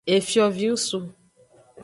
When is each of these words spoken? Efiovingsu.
Efiovingsu. 0.07 0.99